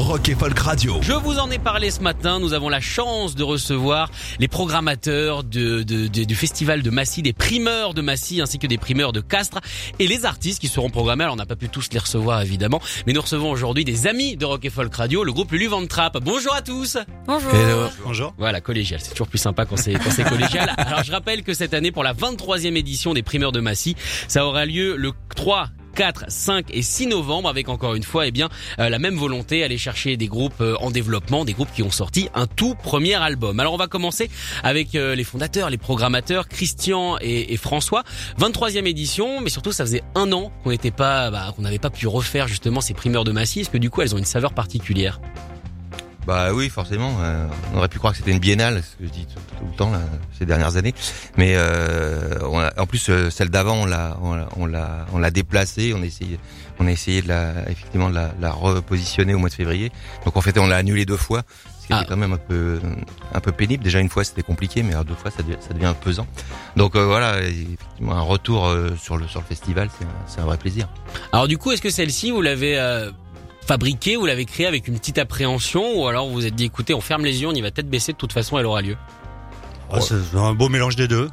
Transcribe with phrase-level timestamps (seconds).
[0.00, 0.96] Rock et Folk Radio.
[1.02, 2.40] Je vous en ai parlé ce matin.
[2.40, 7.20] Nous avons la chance de recevoir les programmateurs de, de- de- du festival de Massy,
[7.20, 9.58] des primeurs de Massy, ainsi que des primeurs de Castres
[9.98, 11.24] et les artistes qui seront programmés.
[11.24, 14.36] Alors, on n'a pas pu tous les recevoir évidemment, mais nous recevons aujourd'hui des amis
[14.38, 16.16] de Rock et Folk Radio, le groupe Lulu Van Trapp.
[16.22, 16.96] Bonjour à tous.
[17.26, 17.50] Bonjour.
[18.04, 18.34] Bonjour.
[18.38, 19.00] Voilà, collégial.
[19.02, 20.72] C'est toujours plus sympa quand c'est quand c'est collégial.
[20.78, 23.96] Alors, je rappelle que cette année, pour la 23e édition des primeurs de Massy,
[24.28, 28.30] ça aura lieu le 3 4, 5 et 6 novembre avec encore une fois eh
[28.30, 31.82] bien euh, la même volonté aller chercher des groupes euh, en développement, des groupes qui
[31.82, 33.60] ont sorti un tout premier album.
[33.60, 34.30] Alors on va commencer
[34.62, 38.04] avec euh, les fondateurs, les programmateurs Christian et, et François.
[38.38, 41.90] 23e édition, mais surtout ça faisait un an qu'on n'était pas bah, qu'on n'avait pas
[41.90, 43.60] pu refaire justement ces primeurs de Massy.
[43.60, 45.20] Est-ce que du coup elles ont une saveur particulière
[46.26, 47.16] Bah oui, forcément.
[47.22, 49.64] euh, on aurait pu croire que c'était une biennale, ce que je dis tout, tout
[49.70, 50.00] le temps là,
[50.38, 50.94] ces dernières années.
[51.36, 54.34] Mais euh, on a- en plus, euh, celle d'avant, on l'a, on
[54.66, 55.92] l'a, on l'a, déplacée.
[55.96, 56.38] On a essayé,
[56.78, 59.90] on a essayé de la, effectivement, de la, la repositionner au mois de février.
[60.24, 61.42] Donc en fait, on l'a annulée deux fois,
[61.80, 62.00] ce qui Ah.
[62.02, 62.78] était quand même un peu,
[63.34, 63.82] un peu pénible.
[63.82, 66.26] Déjà une fois, c'était compliqué, mais alors deux fois, ça devient, ça devient pesant.
[66.76, 70.40] Donc euh, voilà, effectivement, un retour euh, sur le sur le festival, c'est un, c'est
[70.40, 70.86] un vrai plaisir.
[71.32, 72.78] Alors du coup, est-ce que celle-ci, vous l'avez
[73.70, 76.92] fabriquée, vous l'avez créée avec une petite appréhension, ou alors vous vous êtes dit, écoutez,
[76.92, 78.96] on ferme les yeux, on y va tête baissée, de toute façon, elle aura lieu
[80.00, 81.28] c'est un beau mélange des deux.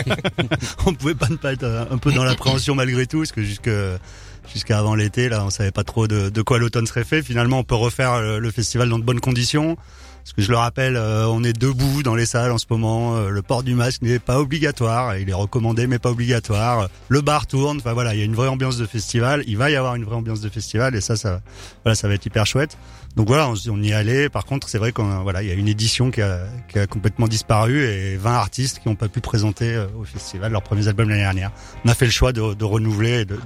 [0.86, 3.42] on pouvait pas ne pas être euh, un peu dans l'appréhension malgré tout, parce que
[3.42, 7.22] jusqu'à avant l'été, là, on savait pas trop de, quoi l'automne serait fait.
[7.22, 9.76] Finalement, on peut refaire le festival dans de bonnes conditions.
[10.24, 13.14] Parce que je le rappelle, euh, on est debout dans les salles en ce moment.
[13.16, 15.16] euh, le port du masque n'est pas obligatoire.
[15.18, 16.88] Il est recommandé, mais pas obligatoire.
[17.08, 17.76] Le bar tourne.
[17.76, 19.44] Enfin voilà, il y a une vraie ambiance de festival.
[19.46, 21.42] Il va y avoir une vraie ambiance de festival, et ça, ça,
[21.84, 22.78] voilà, ça va être hyper chouette.
[23.16, 24.28] Donc voilà, on, y allait.
[24.28, 26.86] Par contre, c'est vrai qu'on voilà, il y a une édition qui a, qui a
[26.86, 30.88] complètement disparu et 20 artistes qui n'ont pas pu présenter euh, au festival leurs premiers
[30.88, 31.52] albums l'année dernière.
[31.84, 33.38] On a fait le choix de, de renouveler, de,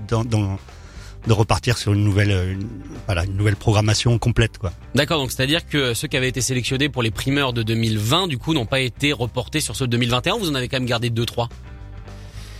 [1.29, 4.73] de repartir sur une nouvelle, euh, une- nouvelle programmation complète, quoi.
[4.95, 8.37] D'accord, donc c'est-à-dire que ceux qui avaient été sélectionnés pour les primeurs de 2020, du
[8.39, 11.09] coup, n'ont pas été reportés sur ceux de 2021, vous en avez quand même gardé
[11.11, 11.49] 2-3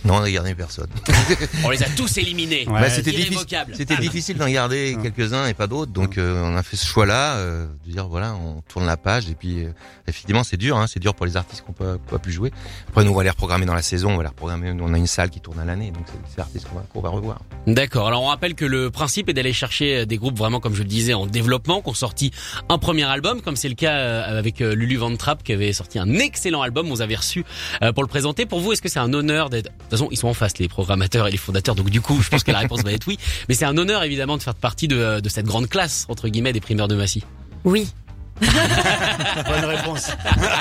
[0.05, 0.89] Non, on a gardé personne.
[1.63, 2.81] On les a tous éliminés Ouais.
[2.81, 3.45] Bah, c'était difficile.
[3.73, 7.35] C'était difficile d'en garder quelques-uns et pas d'autres, donc euh, on a fait ce choix-là,
[7.35, 9.71] euh, de dire voilà, on tourne la page et puis euh,
[10.07, 12.51] effectivement c'est dur, hein, c'est dur pour les artistes qui n'ont pas, pu jouer.
[12.87, 14.97] Après nous on va les reprogrammer dans la saison, on va les reprogrammer, on a
[14.97, 17.39] une salle qui tourne à l'année, donc c'est ces artistes qu'on va, qu'on va revoir.
[17.67, 20.83] D'accord, alors on rappelle que le principe est d'aller chercher des groupes vraiment, comme je
[20.83, 22.31] le disais, en développement, qui ont sorti
[22.67, 25.73] un premier album, comme c'est le cas euh, avec euh, Lulu Van Trapp, qui avait
[25.73, 27.45] sorti un excellent album, vous avez reçu
[27.81, 28.45] euh, pour le présenter.
[28.45, 29.71] Pour vous, est-ce que c'est un honneur d'être...
[29.89, 32.21] De toute façon, ils sont en face, les programmateurs et les fondateurs, donc du coup,
[32.21, 33.17] je pense que la réponse va être oui.
[33.47, 36.53] Mais c'est un honneur, évidemment, de faire partie de, de cette grande classe, entre guillemets,
[36.53, 37.23] des primeurs de Massy.
[37.63, 37.91] Oui.
[38.39, 40.11] Bonne réponse.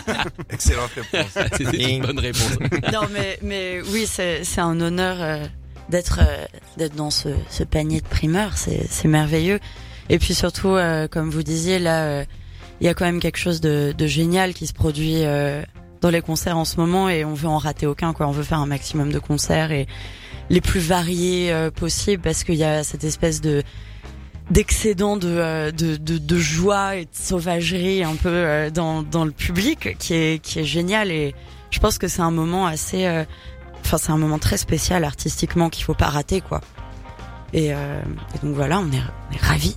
[0.50, 1.30] Excellente réponse.
[1.56, 2.58] C'était une bonne réponse.
[2.92, 5.46] Non, mais mais oui, c'est c'est un honneur euh,
[5.88, 6.44] d'être euh,
[6.76, 8.56] d'être dans ce, ce panier de primeurs.
[8.56, 9.60] C'est c'est merveilleux.
[10.08, 12.24] Et puis surtout, euh, comme vous disiez là, euh,
[12.80, 15.62] il y a quand même quelque chose de, de génial qui se produit euh,
[16.00, 18.12] dans les concerts en ce moment, et on veut en rater aucun.
[18.12, 19.86] Quoi, on veut faire un maximum de concerts et
[20.50, 23.62] les plus variés euh, possibles parce qu'il y a cette espèce de
[24.50, 29.24] d'excédent de, euh, de, de, de joie et de sauvagerie un peu euh, dans, dans
[29.24, 31.34] le public qui est, qui est génial et
[31.70, 33.24] je pense que c'est un moment assez euh,
[33.80, 36.62] enfin c'est un moment très spécial artistiquement qu'il faut pas rater quoi
[37.52, 38.00] et, euh,
[38.34, 39.00] et donc voilà on est,
[39.30, 39.74] on est ravis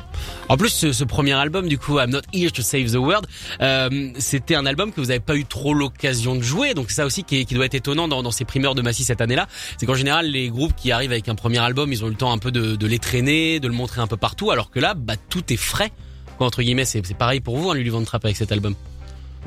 [0.49, 3.25] En plus, ce, ce premier album, du coup, I'm Not Here to Save the World,
[3.61, 6.73] euh, c'était un album que vous n'avez pas eu trop l'occasion de jouer.
[6.73, 8.81] Donc c'est ça aussi qui, est- qui doit être étonnant dans, dans ces primeurs de
[8.81, 9.47] Massy cette année-là.
[9.77, 12.17] C'est qu'en général, les groupes qui arrivent avec un premier album, ils ont eu le
[12.17, 14.51] temps un peu de, de les traîner, de le montrer un peu partout.
[14.51, 15.91] Alors que là, bah, tout est frais.
[16.37, 18.75] Quoi, entre guillemets, c'est c'est pareil pour vous, hein, Lulu Van Trapp avec cet album.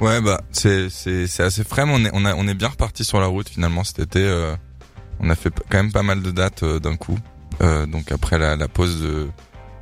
[0.01, 2.69] Ouais, bah c'est c'est c'est assez frais, mais on est on a on est bien
[2.69, 4.21] reparti sur la route finalement cet été.
[4.21, 4.55] euh,
[5.21, 7.19] on a fait quand même pas mal de dates euh, d'un coup.
[7.61, 9.29] Euh, donc après la, la pause de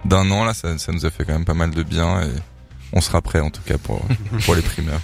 [0.04, 2.30] d'un an là, ça, ça nous a fait quand même pas mal de bien et
[2.92, 4.04] on sera prêt en tout cas pour
[4.44, 5.00] pour les primeurs.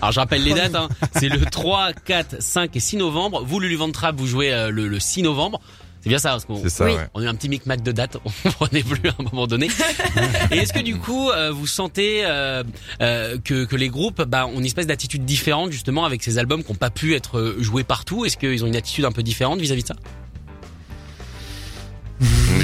[0.00, 0.88] Alors je rappelle les dates, hein.
[1.16, 3.42] c'est le 3, 4, 5 et 6 novembre.
[3.44, 5.60] Vous, Lulu Van Trapp, vous jouez euh, le, le 6 novembre.
[6.00, 6.54] C'est bien ça, parce qu'on.
[6.62, 6.70] Oui.
[6.80, 7.08] Ouais.
[7.14, 9.68] on a eu un petit micmac de dates, on prenait plus à un moment donné.
[10.52, 12.62] Et est-ce que du coup, euh, vous sentez euh,
[13.02, 16.62] euh, que, que les groupes bah, ont une espèce d'attitude différente justement avec ces albums
[16.62, 18.24] qui n'ont pas pu être euh, joués partout?
[18.24, 19.96] Est-ce qu'ils ont une attitude un peu différente vis-à-vis de ça?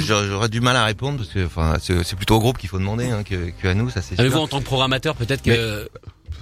[0.05, 3.09] J'aurais du mal à répondre parce que enfin c'est plutôt au groupe qu'il faut demander
[3.09, 4.19] hein, que, que, à nous, ça c'est.
[4.19, 5.89] Avez-vous en tant que programmateur peut-être que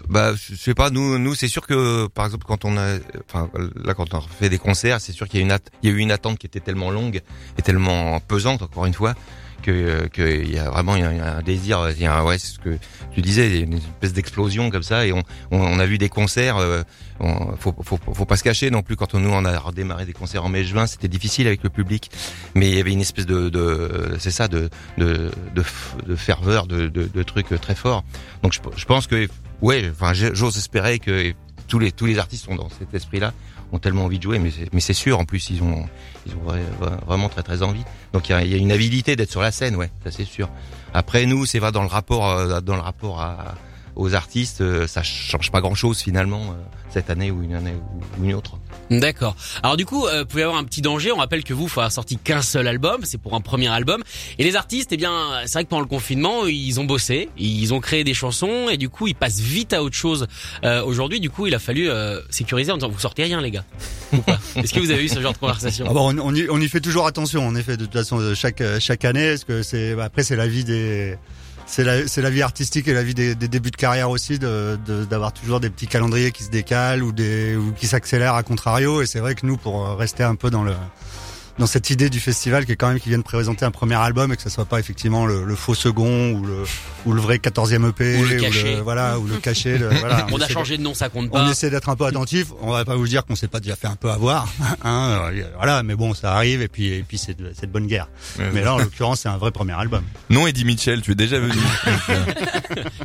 [0.09, 0.89] bah, je sais pas.
[0.89, 2.97] Nous, nous, c'est sûr que, par exemple, quand on a,
[3.29, 3.49] enfin,
[3.83, 5.95] là, quand on fait des concerts, c'est sûr qu'il y a une, il y a
[5.95, 7.21] eu une attente qui était tellement longue
[7.57, 9.15] et tellement pesante, encore une fois,
[9.63, 12.59] que qu'il y a vraiment y a un désir, il y a un, ouais, ce
[12.59, 12.77] que
[13.11, 16.57] tu disais, une espèce d'explosion comme ça, et on, on, a vu des concerts.
[16.57, 16.83] Euh,
[17.19, 18.95] on, faut, faut, faut pas se cacher non plus.
[18.95, 22.11] Quand on, nous on a redémarré des concerts en mai-juin, c'était difficile avec le public,
[22.53, 25.63] mais il y avait une espèce de, de c'est ça, de de, de,
[26.05, 28.03] de ferveur, de, de, de trucs très forts.
[28.43, 29.27] Donc je, je pense que
[29.61, 31.33] ouais, enfin, j'ose espérer que
[31.67, 33.33] tous les tous les artistes sont dans cet esprit-là,
[33.71, 35.19] ont tellement envie de jouer, mais mais c'est sûr.
[35.19, 35.85] En plus, ils ont
[36.25, 37.83] ils ont vraiment très très envie.
[38.13, 40.25] Donc il y a, y a, une habilité d'être sur la scène, ouais, ça c'est
[40.25, 40.49] sûr.
[40.93, 43.55] Après nous, c'est vrai dans le rapport euh, dans le rapport à
[43.95, 46.53] aux artistes, euh, ça change pas grand-chose finalement euh,
[46.89, 47.75] cette année ou une année
[48.19, 48.57] ou une autre.
[48.89, 49.35] D'accord.
[49.63, 51.11] Alors du coup, euh, vous pouvez avoir un petit danger.
[51.11, 53.01] On rappelle que vous, faut avoir sorti qu'un seul album.
[53.03, 54.03] C'est pour un premier album.
[54.37, 57.73] Et les artistes, eh bien, c'est vrai que pendant le confinement, ils ont bossé, ils
[57.73, 60.27] ont créé des chansons et du coup, ils passent vite à autre chose.
[60.63, 61.89] Aujourd'hui, du coup, il a fallu
[62.29, 63.65] sécuriser en disant vous sortez rien, les gars.
[64.55, 66.67] Est-ce que vous avez eu ce genre de conversation ah bon, on, y, on, y,
[66.67, 67.45] fait toujours attention.
[67.47, 70.47] En effet, de toute façon, chaque chaque année, parce que c'est bah, après c'est la
[70.47, 71.17] vie des
[71.65, 75.69] c'est la, vie artistique et la vie des, débuts de carrière aussi, d'avoir toujours des
[75.69, 79.01] petits calendriers qui se décalent ou ou qui s'accélèrent à contrario.
[79.01, 80.73] Et c'est vrai que nous, pour rester un peu dans le
[81.59, 84.33] dans cette idée du festival qui est quand même qui viennent présenter un premier album
[84.33, 86.63] et que ça soit pas effectivement le, le faux second ou le
[87.05, 88.75] ou le vrai 14e EP ou le cachet.
[88.83, 90.25] voilà ou le cachet voilà.
[90.31, 91.43] On, a changé de nom ça compte pas.
[91.43, 92.47] on essaie d'être un peu attentif.
[92.61, 94.47] On va pas vous dire qu'on s'est pas déjà fait un peu avoir
[94.83, 97.87] hein, voilà mais bon ça arrive et puis et puis c'est de, c'est de bonne
[97.87, 98.07] guerre.
[98.53, 100.03] Mais là en l'occurrence c'est un vrai premier album.
[100.29, 101.57] Non Eddie Mitchell tu es déjà venu.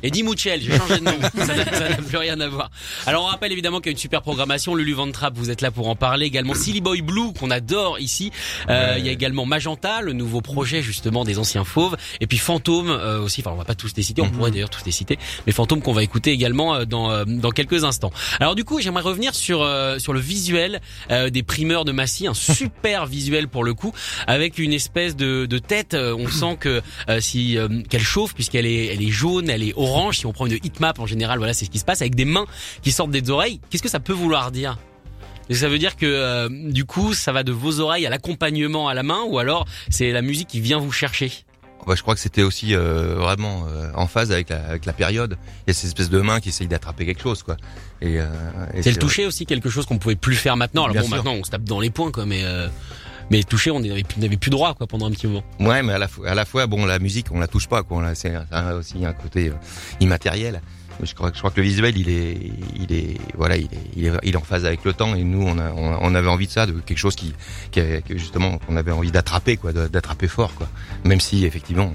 [0.02, 1.18] Eddie Mitchell j'ai changé de nom.
[1.36, 2.70] Ça n'a plus rien à voir.
[3.06, 4.74] Alors on rappelle évidemment qu'il y a une super programmation.
[4.74, 6.26] Lulu Van Trapp vous êtes là pour en parler.
[6.26, 8.32] Également Silly Boy Blue qu'on adore ici
[8.68, 12.38] euh, il y a également Magenta, le nouveau projet justement des anciens fauves, et puis
[12.38, 13.40] Fantôme euh, aussi.
[13.40, 14.32] Enfin, on va pas tous les citer, on mhm.
[14.32, 17.84] pourrait d'ailleurs tous les citer, mais Fantôme qu'on va écouter également euh, dans dans quelques
[17.84, 18.12] instants.
[18.40, 19.66] Alors du coup, j'aimerais revenir sur
[19.98, 20.80] sur le visuel
[21.30, 23.92] des primeurs de Massy, un super visuel pour le coup,
[24.26, 25.94] avec une espèce de, de tête.
[25.94, 26.82] on sent que
[27.20, 27.56] si
[27.88, 30.18] qu'elle chauffe puisqu'elle est elle est jaune, elle est orange.
[30.18, 32.24] Si on prend une heatmap en général, voilà, c'est ce qui se passe avec des
[32.24, 32.46] mains
[32.82, 33.60] qui sortent des oreilles.
[33.70, 34.78] Qu'est-ce que ça peut vouloir dire?
[35.48, 38.88] Et ça veut dire que euh, du coup, ça va de vos oreilles à l'accompagnement
[38.88, 41.32] à la main, ou alors c'est la musique qui vient vous chercher?
[41.86, 44.92] Bah, je crois que c'était aussi euh, vraiment euh, en phase avec la, avec la
[44.92, 45.38] période.
[45.66, 47.56] Il y a ces espèces de mains qui essayent d'attraper quelque chose, quoi.
[48.02, 48.16] Et,
[48.74, 50.84] et c'est le toucher aussi quelque chose qu'on pouvait plus faire maintenant.
[50.84, 52.42] Alors bon, maintenant on se tape dans les points, quoi, mais.
[53.30, 54.04] Mais toucher, on n'avait
[54.38, 55.44] plus, droit quoi pendant un petit moment.
[55.60, 57.82] Ouais, mais à la fois, à la fois, bon, la musique, on la touche pas
[57.82, 58.14] quoi.
[58.14, 58.32] C'est
[58.74, 59.52] aussi un côté
[60.00, 60.62] immatériel
[61.02, 62.36] je crois, je crois que le visuel, il est,
[62.76, 65.14] il est, voilà, il est, il est, il est en phase avec le temps.
[65.14, 67.34] Et nous, on, a, on, avait envie de ça, de quelque chose qui,
[67.70, 67.80] qui,
[68.10, 70.68] justement, on avait envie d'attraper, quoi, d'attraper fort, quoi.
[71.04, 71.92] Même si effectivement,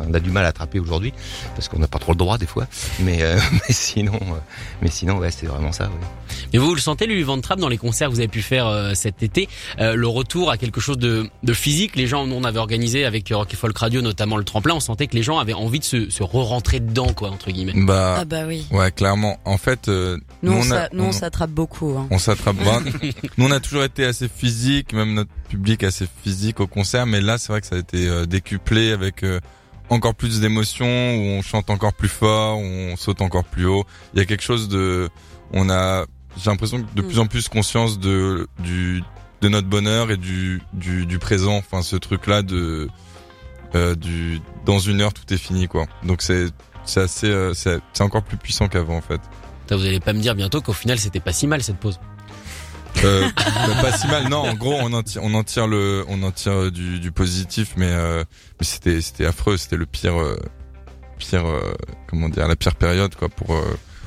[0.00, 1.12] on a du mal à attraper aujourd'hui
[1.54, 2.66] parce qu'on n'a pas trop le droit des fois.
[3.00, 4.38] Mais, euh, mais sinon, euh,
[4.82, 5.84] mais sinon, ouais, c'est vraiment ça.
[5.84, 6.36] Ouais.
[6.52, 8.94] Et vous, le sentez, lui, Van dans les concerts que vous avez pu faire euh,
[8.94, 9.48] cet été,
[9.78, 11.96] le retour à quelque chose de, de physique?
[11.96, 14.74] Les gens, on avait organisé avec Rock Folk Radio notamment le tremplin.
[14.74, 17.72] On sentait que les gens avaient envie de se, se re-rentrer dedans, quoi, entre guillemets.
[17.76, 18.66] Bah, ah bah oui.
[18.70, 19.38] Ouais, clairement.
[19.44, 21.96] En fait, nous, nous, on, s'attrape beaucoup.
[21.98, 22.06] Hein.
[22.10, 22.56] On s'attrape.
[23.38, 27.20] nous, on a toujours été assez physique, même notre public assez physique au concert, mais
[27.20, 29.24] là, c'est vrai que ça a été décuplé avec
[29.90, 33.84] encore plus d'émotions, où on chante encore plus fort, où on saute encore plus haut.
[34.14, 35.08] Il y a quelque chose de,
[35.52, 39.02] on a, j'ai l'impression de plus en plus conscience de du
[39.40, 41.56] de notre bonheur et du du, du présent.
[41.56, 42.88] Enfin, ce truc-là de
[43.74, 45.86] euh, du dans une heure tout est fini quoi.
[46.04, 46.46] Donc c'est
[46.84, 49.20] c'est assez euh, c'est encore plus puissant qu'avant en fait.
[49.70, 52.00] Vous allez pas me dire bientôt qu'au final c'était pas si mal cette pause.
[53.04, 53.28] Euh,
[53.80, 54.28] pas si mal.
[54.28, 56.98] Non, en gros, on en tire, on en tire le, on en tire euh, du,
[56.98, 58.24] du positif, mais euh,
[58.60, 59.56] mais c'était c'était affreux.
[59.56, 60.36] C'était le pire, euh,
[61.18, 61.44] pire,
[62.08, 63.56] comment dire, la pire période quoi pour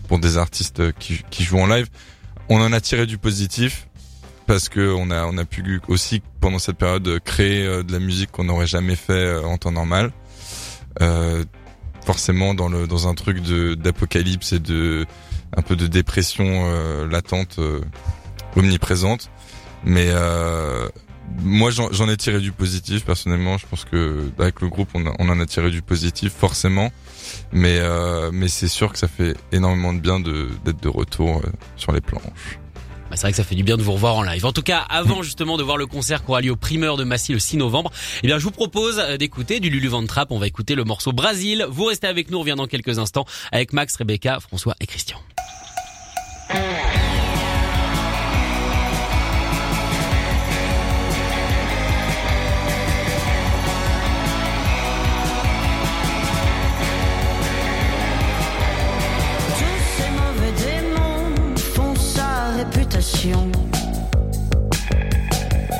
[0.07, 1.87] pour des artistes qui qui jouent en live.
[2.49, 3.87] On en a tiré du positif
[4.45, 8.31] parce que on a on a pu aussi pendant cette période créer de la musique
[8.31, 10.11] qu'on n'aurait jamais fait en temps normal.
[12.05, 15.05] forcément dans le dans un truc de d'apocalypse et de
[15.55, 17.59] un peu de dépression latente
[18.55, 19.29] omniprésente.
[19.83, 20.87] Mais euh,
[21.39, 23.57] moi, j'en ai tiré du positif personnellement.
[23.57, 26.91] Je pense que avec le groupe, on, on en a tiré du positif forcément.
[27.51, 31.49] Mais euh, mais c'est sûr que ça fait énormément de bien d'être de, retour euh,
[31.77, 32.59] sur les planches.
[33.09, 34.45] Bah, c'est vrai que ça fait du bien de vous revoir en live.
[34.45, 37.03] En tout cas, avant justement de voir le concert qui aura lieu au primeur de
[37.03, 37.91] Massy le 6 novembre,
[38.23, 40.31] eh bien, je vous propose euh, d'écouter du Lulu Van Trapp.
[40.31, 41.65] On va écouter le morceau Brasil.
[41.69, 45.17] Vous restez avec nous, on revient dans quelques instants avec Max, Rebecca, François et Christian.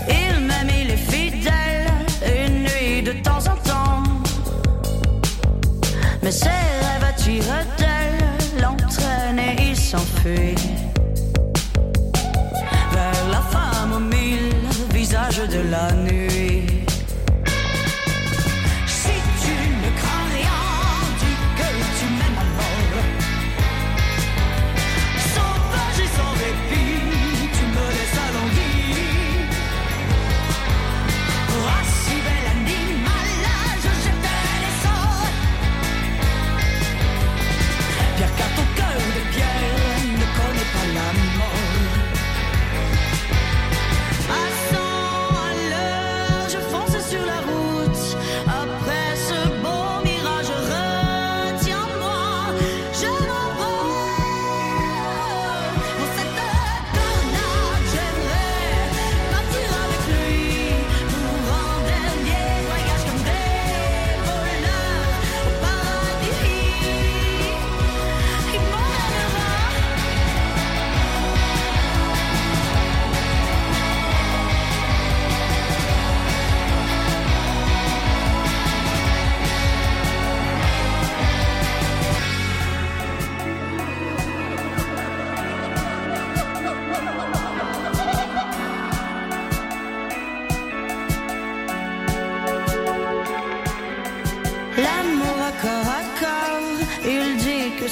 [0.09, 1.91] Il m'a mis les fidèles
[2.25, 4.03] une nuit de temps en temps.
[6.23, 10.55] Mais ses rêves attirent-elles, l'entraînent et il s'enfuit.
[12.91, 14.55] Vers la femme aux mille
[14.91, 16.40] visages de la nuit.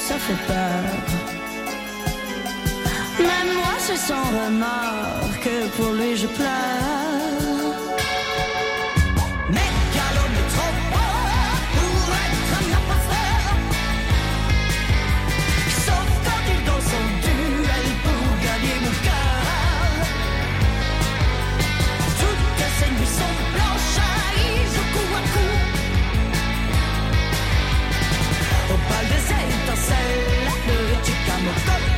[0.08, 0.82] Ça fait peur.
[3.18, 7.49] Même moi, c'est sans remords que pour lui je pleure.
[31.50, 31.89] Le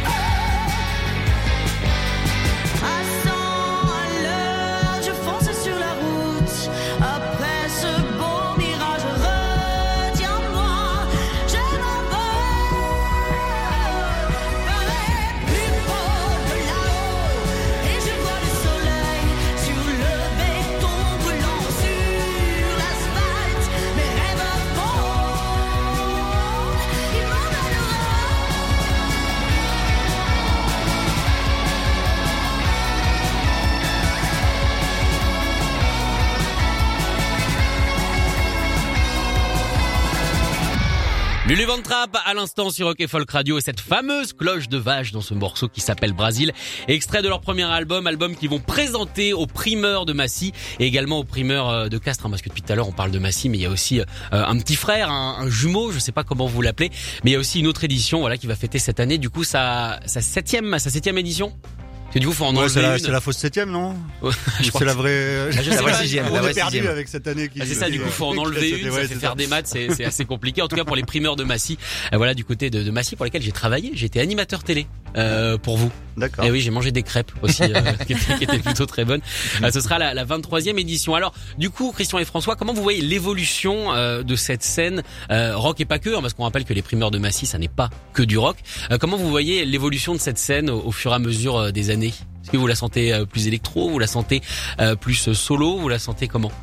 [42.32, 45.34] à l'instant sur Rock et Folk Radio et cette fameuse cloche de vache dans ce
[45.34, 46.50] morceau qui s'appelle Brasil,
[46.88, 51.18] extrait de leur premier album, album qu'ils vont présenter aux primeurs de Massy et également
[51.18, 53.18] aux primeurs euh, de Castres, hein, parce que depuis tout à l'heure on parle de
[53.18, 56.24] Massy, mais il y a aussi euh, un petit frère, un, jumeau, je sais pas
[56.24, 56.88] comment vous l'appelez,
[57.22, 59.28] mais il y a aussi une autre édition, voilà, qui va fêter cette année, du
[59.28, 61.52] coup sa septième, sa septième édition?
[62.12, 63.95] Que du coup faut en Ouais, enlever c'est la, c'est la fausse septième, non
[64.61, 65.49] je C'est la vraie.
[65.57, 66.92] Ah, je La vraie sixième, On la vraie est perdu sixième.
[66.92, 67.61] avec cette année qui.
[67.61, 69.47] Ah, c'est ça, du coup, faut en enlever une, ouais, ça c'est fait faire des
[69.47, 70.61] maths, c'est c'est assez compliqué.
[70.62, 71.78] En tout cas, pour les primeurs de Massy,
[72.12, 75.57] euh, voilà, du côté de, de Massy, pour lesquels j'ai travaillé, j'étais animateur télé euh,
[75.57, 75.90] pour vous.
[76.19, 76.45] D'accord.
[76.45, 77.69] Et oui, j'ai mangé des crêpes aussi, euh,
[78.07, 79.23] qui, étaient, qui étaient plutôt très bonnes.
[79.62, 81.14] Euh, ce sera la, la 23e édition.
[81.14, 85.57] Alors, du coup, Christian et François, comment vous voyez l'évolution euh, de cette scène euh,
[85.57, 87.69] rock et pas que, hein, parce qu'on rappelle que les primeurs de Massy, ça n'est
[87.69, 88.59] pas que du rock.
[88.90, 91.88] Euh, comment vous voyez l'évolution de cette scène au, au fur et à mesure des
[91.88, 94.42] années Est-ce que vous la sentez euh, plus électro, vous la sentez
[94.80, 96.50] euh, plus euh, solo, vous la sentez comment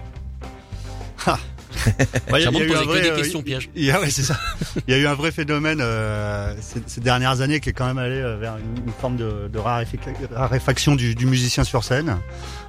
[2.31, 3.69] Ouais, il y a- J'ai un que vrai, des euh, questions pièges.
[3.75, 4.37] Il y a, ouais, c'est ça.
[4.87, 7.85] Il y a eu un vrai phénomène euh, ces, ces dernières années qui est quand
[7.85, 11.83] même allé euh, vers une, une forme de, de raréfac- raréfaction du, du musicien sur
[11.83, 12.17] scène.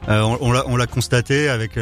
[0.08, 1.76] Euh, on on l'a on l'a constaté avec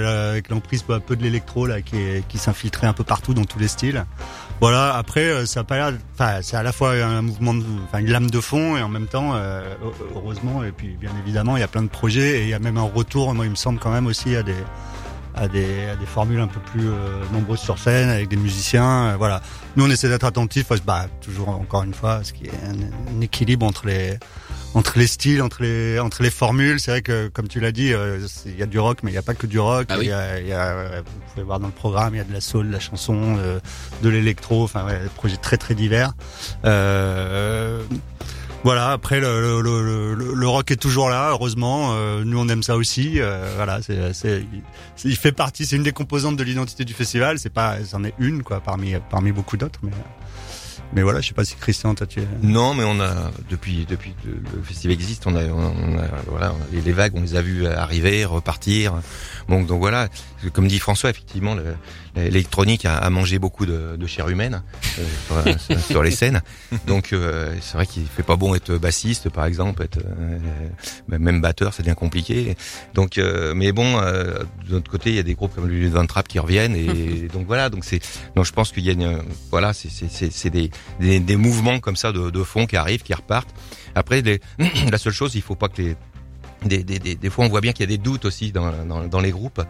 [0.49, 3.59] l'emprise un peu de l'électro là qui est, qui s'infiltrait un peu partout dans tous
[3.59, 4.04] les styles.
[4.60, 4.94] Voilà.
[4.96, 5.98] Après, euh, ça a pas l'air.
[6.14, 8.88] Enfin, c'est à la fois un mouvement, de, enfin une lame de fond et en
[8.88, 9.74] même temps, euh,
[10.14, 12.58] heureusement et puis bien évidemment, il y a plein de projets et il y a
[12.58, 13.34] même un retour.
[13.34, 14.54] Moi, il me semble quand même aussi à des
[15.38, 19.12] à des, à des formules un peu plus euh, nombreuses sur scène avec des musiciens.
[19.12, 19.40] euh, voilà.
[19.76, 20.66] Nous, on essaie d'être attentifs.
[20.85, 24.18] Bah, toujours encore une fois, ce qui est un, un équilibre entre les
[24.75, 26.78] entre les styles, entre les entre les formules.
[26.80, 29.14] C'est vrai que, comme tu l'as dit, euh, il y a du rock, mais il
[29.14, 29.87] n'y a pas que du rock.
[29.88, 30.07] Ah oui.
[30.07, 32.21] Il y a, il y a, euh, vous pouvez voir dans le programme, il y
[32.21, 33.61] a de la soul, de la chanson, euh,
[34.02, 34.64] de l'électro.
[34.64, 36.12] Enfin, ouais, des projets très très divers.
[36.64, 37.83] Euh,
[38.68, 38.92] voilà.
[38.92, 41.92] Après, le, le, le, le- rock est toujours là, heureusement.
[41.94, 43.20] Euh, nous, on aime ça aussi.
[43.20, 44.62] Euh, voilà, c'est, c'est, il,
[44.94, 45.64] c'est- il fait partie.
[45.64, 47.38] C'est une des composantes de l'identité du festival.
[47.38, 49.80] C'est pas, c'en est une quoi, parmi parmi beaucoup d'autres.
[49.82, 49.90] Mais
[50.92, 52.26] mais voilà, je sais pas si Christian, toi tu es.
[52.42, 56.52] Non, mais on a depuis depuis que le festival existe, on a, on a voilà,
[56.52, 58.95] on a- les, les vagues, on les a vues arriver, repartir.
[59.49, 60.09] Bon, donc voilà,
[60.52, 61.75] comme dit François, effectivement, le-
[62.16, 64.62] l'électronique a, a mangé beaucoup de, de chair humaine
[65.33, 66.42] euh, sur, sur les scènes.
[66.87, 70.38] Donc euh, c'est vrai qu'il fait pas bon être bassiste, par exemple, être euh,
[71.09, 72.57] même batteur, c'est bien compliqué.
[72.95, 75.88] Donc, euh, mais bon, euh, de notre côté, il y a des groupes comme le
[75.88, 78.00] Van Trap qui reviennent et donc voilà, donc c'est,
[78.35, 81.80] donc je pense qu'il y a une, voilà, c'est c'est c'est c'est des, des mouvements
[81.80, 83.54] comme ça de, fond qui arrivent, qui repartent.
[83.94, 84.23] Après,
[84.90, 85.97] la seule chose, il faut pas que les
[86.64, 88.72] des, des, des, des fois, on voit bien qu'il y a des doutes aussi dans,
[88.84, 89.62] dans, dans les groupes.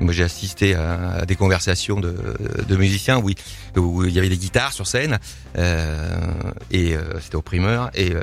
[0.00, 2.16] Moi, j'ai assisté à, à des conversations de,
[2.68, 3.36] de musiciens où, il-
[3.78, 5.18] où il y avait des guitares sur scène
[5.58, 6.16] euh,
[6.70, 8.22] et euh, c'était au primeur et euh,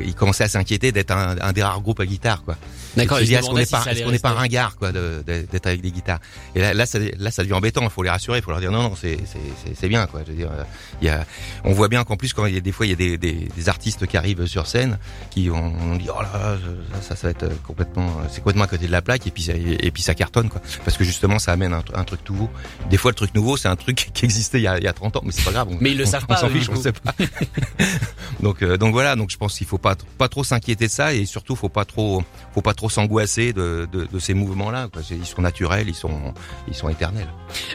[0.00, 2.56] ils, commençaient à s'inquiéter d'être un, un des rares groupes à guitare, quoi.
[2.96, 6.20] D'accord, est-ce qu'on n'est si pas, qu'on n'est pas ringard, quoi, d'être avec des guitares.
[6.54, 7.82] Et là, là, ça, là, ça devient embêtant.
[7.82, 10.06] Il faut les rassurer, il faut leur dire non, non, c'est, c'est, c'est, c'est bien,
[10.06, 10.22] quoi.
[10.26, 10.64] Je veux dire, euh,
[11.02, 11.26] il y a,
[11.64, 13.18] on voit bien qu'en plus, quand il y a des fois, il y a des,
[13.18, 14.98] des, des artistes qui arrivent sur scène,
[15.30, 18.64] qui on, on dit oh là, là, ça, ça, ça va être complètement, c'est complètement
[18.64, 20.60] à côté de la plaque, et puis, ça, et, puis ça cartonne, quoi.
[20.84, 22.48] Parce que justement, ça amène un, un truc nouveau.
[22.90, 24.88] Des fois, le truc nouveau, c'est un truc qui existait il y a, il y
[24.88, 25.68] a 30 ans, mais c'est pas grave.
[25.70, 27.14] on- Mais ils le on- savent on pas, s'en fiche, on sait pas.
[28.40, 29.16] donc, euh, donc voilà.
[29.16, 31.84] Donc je pense qu'il faut pas, pas trop s'inquiéter de ça, et surtout, faut pas
[31.84, 32.22] trop,
[32.54, 34.88] faut pas trop s'angoisser de, de, de ces mouvements-là.
[34.92, 35.02] quoi.
[35.06, 36.34] C'est- Ils sont naturels, ils sont,
[36.68, 37.28] ils sont éternels.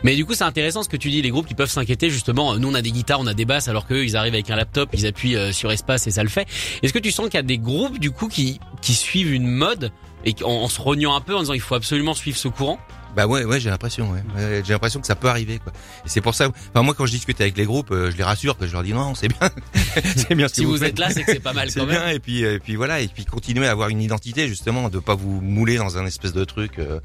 [0.03, 1.22] Mais du coup, c'est intéressant ce que tu dis.
[1.22, 2.55] Les groupes qui peuvent s'inquiéter justement.
[2.58, 4.55] Nous, on a des guitares, on a des basses, alors qu'eux, ils arrivent avec un
[4.55, 6.48] laptop, ils appuient euh, sur espace et ça le fait.
[6.84, 9.40] Est-ce que tu sens qu'il y a des groupes du coup qui qui suivent une
[9.48, 9.91] mode
[10.25, 12.79] et en se rognant un peu en disant il faut absolument suivre ce courant
[13.15, 14.23] Bah ouais, ouais, j'ai l'impression, ouais.
[14.35, 15.73] Ouais, j'ai l'impression que ça peut arriver, quoi.
[16.05, 18.23] Et c'est pour ça, enfin moi quand je discute avec les groupes, euh, je les
[18.23, 19.49] rassure, que je leur dis non, c'est bien,
[20.15, 20.47] c'est bien.
[20.47, 20.89] ce Si que vous faites.
[20.89, 23.07] êtes là, c'est que c'est pas mal C'est bien et puis et puis voilà et
[23.07, 26.43] puis continuer à avoir une identité justement de pas vous mouler dans un espèce de
[26.45, 26.99] truc euh,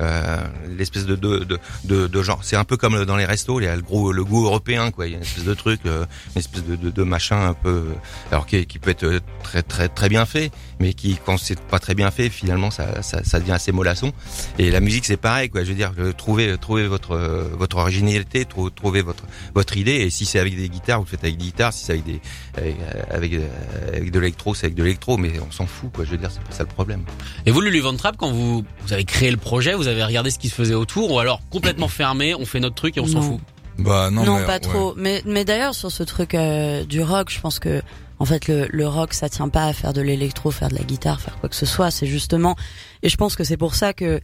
[0.00, 0.36] euh,
[0.76, 3.64] l'espèce de de, de de de genre c'est un peu comme dans les restos il
[3.64, 5.80] y a le gros le goût européen quoi il y a une espèce de truc
[5.86, 6.04] euh,
[6.34, 7.84] une espèce de, de, de machin un peu
[8.30, 11.60] alors qui, qui peut être euh, très très très bien fait mais qui quand c'est
[11.60, 14.12] pas très bien fait finalement ça ça, ça devient assez mollasson
[14.58, 17.76] et la musique c'est pareil quoi je veux dire euh, trouver trouver votre euh, votre
[17.76, 21.22] originalité trou- trouver votre votre idée et si c'est avec des guitares vous le faites
[21.22, 22.20] avec des guitares si c'est avec des
[22.56, 23.48] avec, euh, avec, euh,
[23.96, 26.04] avec de l'électro, c'est avec de l'électro, mais on s'en fout, quoi.
[26.04, 27.02] Je veux dire, c'est pas ça le problème.
[27.46, 30.30] Et vous, Lulu Van Trapp, quand vous vous avez créé le projet, vous avez regardé
[30.30, 33.06] ce qui se faisait autour, ou alors complètement fermé, on fait notre truc et on
[33.06, 33.40] s'en fout?
[33.78, 34.60] Bah non, Non, mais, pas ouais.
[34.60, 34.94] trop.
[34.96, 37.80] Mais, mais d'ailleurs, sur ce truc euh, du rock, je pense que
[38.18, 40.84] en fait le, le rock, ça tient pas à faire de l'électro, faire de la
[40.84, 41.90] guitare, faire quoi que ce soit.
[41.90, 42.54] C'est justement,
[43.02, 44.20] et je pense que c'est pour ça que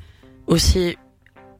[0.47, 0.97] aussi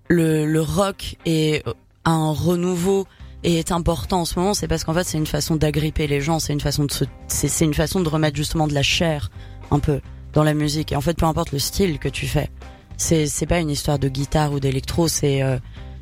[0.09, 1.65] le, le rock est
[2.05, 3.07] un renouveau
[3.45, 4.55] et est important en ce moment.
[4.55, 7.05] C'est parce qu'en fait, c'est une façon d'agripper les gens, c'est une façon de se,
[7.29, 9.31] c'est une façon de remettre justement de la chair
[9.71, 10.01] un peu
[10.33, 10.93] dans la musique.
[10.93, 12.51] Et en fait, peu importe le style que tu fais,
[12.97, 15.59] c'est c'est pas une histoire de guitare ou d'électro, c'est euh,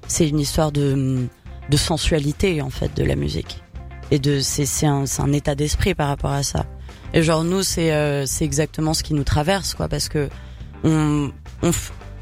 [0.09, 1.27] c'est une histoire de
[1.69, 3.63] de sensualité en fait de la musique
[4.11, 6.67] et de c'est c'est un c'est un état d'esprit par rapport à ça
[7.13, 10.29] et genre nous c'est euh, c'est exactement ce qui nous traverse quoi parce que
[10.85, 11.73] on on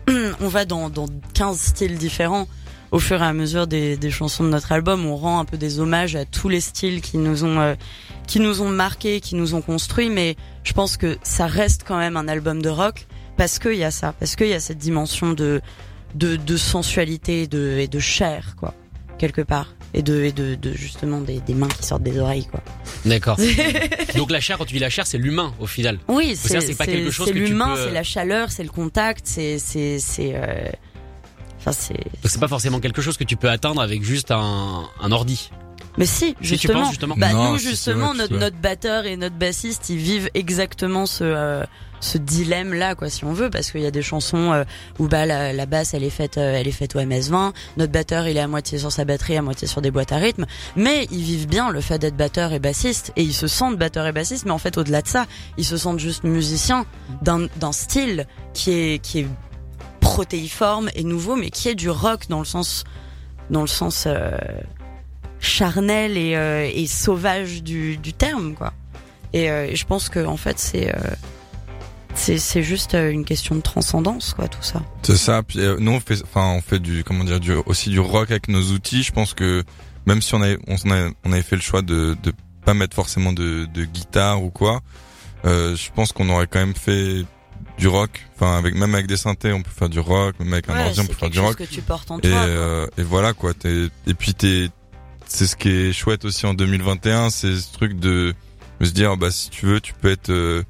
[0.40, 2.46] on va dans dans 15 styles différents
[2.90, 5.56] au fur et à mesure des des chansons de notre album on rend un peu
[5.56, 7.74] des hommages à tous les styles qui nous ont euh,
[8.26, 11.98] qui nous ont marqués qui nous ont construits mais je pense que ça reste quand
[11.98, 14.78] même un album de rock parce qu'il y a ça parce qu'il y a cette
[14.78, 15.60] dimension de
[16.14, 18.74] de, de sensualité et de, et de chair, quoi,
[19.18, 19.74] quelque part.
[19.96, 22.60] Et de, et de, de justement des, des mains qui sortent des oreilles, quoi.
[23.04, 23.38] D'accord.
[24.16, 25.98] Donc la chair, quand tu dis la chair, c'est l'humain au final.
[26.08, 28.70] oui, c'est pas c'est- quelque chose que tu l'humain, peux- c'est la chaleur, c'est le
[28.70, 30.68] contact, c'est c'est c'est euh...
[31.60, 31.94] enfin c'est.
[31.94, 35.50] Donc c'est pas forcément quelque chose que tu peux atteindre avec juste un, un ordi.
[35.96, 36.80] Mais si, Si tu justement.
[36.80, 37.14] penses justement.
[37.16, 41.62] Bah Non, nous justement notre notre batteur et notre bassiste ils vivent exactement ce euh,
[42.04, 44.64] ce dilemme là quoi si on veut parce qu'il y a des chansons euh,
[44.98, 48.28] où bah la, basse elle est faite euh, elle est faite au MS20 notre batteur
[48.28, 50.44] il est à moitié sur sa batterie à moitié sur des boîtes à rythme
[50.76, 54.06] mais ils vivent bien le fait d'être batteur et bassiste et ils se sentent batteur
[54.06, 56.84] et bassiste mais en fait au-delà de ça ils se sentent juste musiciens
[57.22, 59.26] d'un style qui est qui est
[60.00, 62.84] protéiforme et nouveau mais qui est du rock dans le sens
[63.48, 64.30] dans le sens euh,
[65.40, 68.72] charnel et, sauvage du, du terme quoi.
[69.32, 70.92] Et, je pense que en fait c'est
[72.14, 74.82] c'est c'est juste euh, une question de transcendance quoi tout ça.
[75.02, 75.42] C'est ça.
[75.42, 78.30] Puis euh, nous on fait, enfin on fait du, comment dire, du, aussi du rock
[78.30, 79.02] avec nos outils.
[79.02, 79.62] Je pense que
[80.06, 80.76] même si on avait, on,
[81.24, 82.32] on avait fait le choix de, de
[82.64, 84.80] pas mettre forcément de, de guitare ou quoi,
[85.44, 87.24] euh, je pense qu'on aurait quand même fait
[87.78, 88.22] du rock.
[88.36, 90.34] Enfin avec même avec des synthés, on peut faire du rock.
[90.38, 91.56] Même avec un Ouais, ordi, on peut faire du rock.
[91.56, 92.30] que tu portes en Et, toi.
[92.30, 93.52] euh, et voilà quoi.
[93.54, 94.68] T'es, et puis t'es,
[95.26, 98.34] c'est ce qui est chouette aussi en 2021, c'est ce truc de,
[98.80, 100.62] de se dire bah si tu veux, tu peux être euh,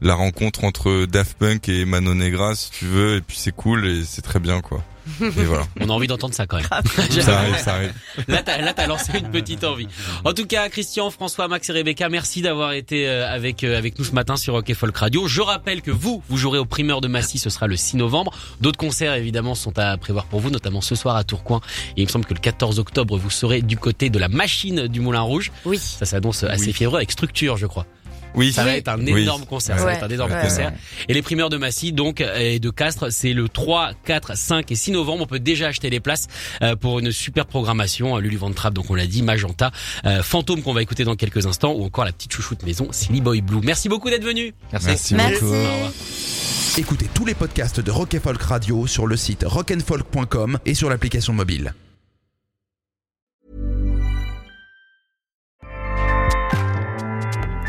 [0.00, 3.86] la rencontre entre Daft Punk et Mano Negra si tu veux, et puis c'est cool
[3.86, 4.82] et c'est très bien quoi.
[5.20, 5.66] Et voilà.
[5.80, 6.66] On a envie d'entendre ça quand même.
[7.10, 7.92] ça arrive, ça arrive.
[8.28, 9.88] Là, t'as, là, t'as lancé une petite envie.
[10.24, 13.98] En tout cas, Christian, François, Max et Rebecca, merci d'avoir été euh, avec euh, avec
[13.98, 15.26] nous ce matin sur Rock et Folk Radio.
[15.26, 18.32] Je rappelle que vous, vous jouerez au primeur de Massy, ce sera le 6 novembre.
[18.60, 21.60] D'autres concerts, évidemment, sont à prévoir pour vous, notamment ce soir à Tourcoing.
[21.96, 24.86] Et il me semble que le 14 octobre, vous serez du côté de la machine
[24.86, 25.50] du Moulin Rouge.
[25.64, 25.78] Oui.
[25.78, 27.86] Ça s'annonce assez fiévreux avec structure, je crois.
[28.34, 29.22] Oui, Ça va être un Oui.
[29.22, 29.78] énorme concert.
[29.78, 30.72] Ça va être un énorme Ouais, concert.
[31.08, 34.74] Et les primeurs de Massy, donc, et de Castres, c'est le 3, 4, 5 et
[34.74, 35.22] 6 novembre.
[35.22, 36.26] On peut déjà acheter les places
[36.62, 38.16] euh, pour une super programmation.
[38.16, 39.70] Euh, Lulu Van Trapp, donc on l'a dit, Magenta,
[40.06, 43.20] euh, Fantôme qu'on va écouter dans quelques instants, ou encore la petite chouchoute maison, Silly
[43.20, 43.60] Boy Blue.
[43.64, 44.54] Merci beaucoup d'être venu.
[44.72, 44.86] Merci.
[44.88, 45.40] Merci, Merci.
[45.44, 45.54] beaucoup.
[46.78, 51.32] Écoutez tous les podcasts de Rock Folk Radio sur le site rockandfolk.com et sur l'application
[51.32, 51.74] mobile.